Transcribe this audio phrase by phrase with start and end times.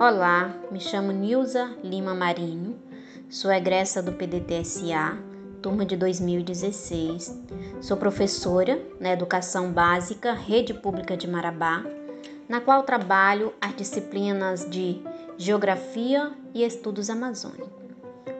[0.00, 2.74] Olá, me chamo Nilza Lima Marinho,
[3.28, 5.18] sou egressa do PDTSA,
[5.60, 7.38] turma de 2016.
[7.82, 11.84] Sou professora na Educação Básica Rede Pública de Marabá,
[12.48, 15.02] na qual trabalho as disciplinas de
[15.36, 17.68] Geografia e Estudos Amazônicos.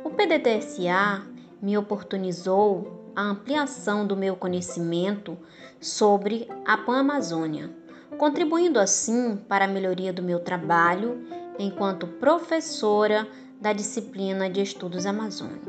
[0.02, 1.26] O PDTSA
[1.60, 5.36] me oportunizou a ampliação do meu conhecimento
[5.78, 7.68] sobre a Pan-Amazônia,
[8.16, 11.22] contribuindo assim para a melhoria do meu trabalho
[11.60, 13.28] enquanto professora
[13.60, 15.68] da disciplina de Estudos Amazônicos.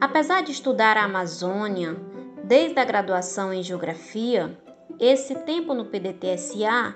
[0.00, 1.96] Apesar de estudar a Amazônia
[2.44, 4.56] desde a graduação em Geografia,
[4.98, 6.94] esse tempo no PDTSA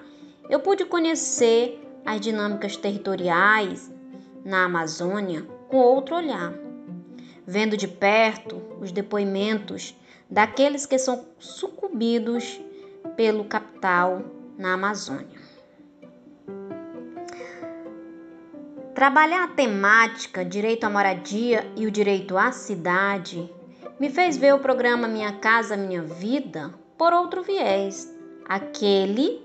[0.48, 3.92] eu pude conhecer as dinâmicas territoriais
[4.44, 6.54] na Amazônia com outro olhar,
[7.46, 9.98] vendo de perto os depoimentos
[10.30, 12.60] daqueles que são sucumbidos
[13.16, 14.22] pelo capital
[14.56, 15.43] na Amazônia.
[18.94, 23.52] Trabalhar a temática direito à moradia e o direito à cidade
[23.98, 28.08] me fez ver o programa Minha Casa Minha Vida por outro viés,
[28.48, 29.44] aquele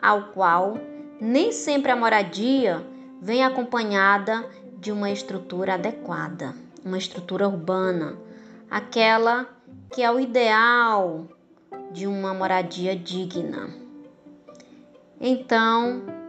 [0.00, 0.76] ao qual
[1.18, 2.84] nem sempre a moradia
[3.22, 4.44] vem acompanhada
[4.78, 8.18] de uma estrutura adequada, uma estrutura urbana,
[8.70, 9.48] aquela
[9.90, 11.26] que é o ideal
[11.90, 13.70] de uma moradia digna.
[15.18, 16.19] Então,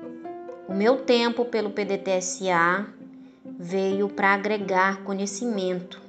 [0.71, 2.87] o meu tempo pelo PDTSA
[3.59, 6.01] veio para agregar conhecimento,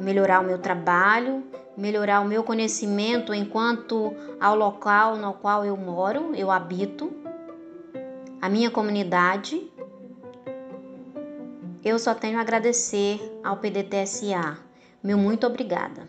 [0.00, 1.44] melhorar o meu trabalho,
[1.76, 7.12] melhorar o meu conhecimento enquanto ao local no qual eu moro, eu habito,
[8.42, 9.70] a minha comunidade.
[11.84, 14.58] Eu só tenho a agradecer ao PDTSA.
[15.00, 16.08] Meu muito obrigada.